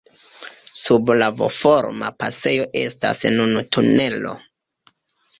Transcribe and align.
Sub 0.83 1.09
la 1.17 1.25
V-forma 1.41 2.09
pasejo 2.23 2.65
estas 2.81 3.21
nun 3.35 3.53
tunelo. 3.77 4.33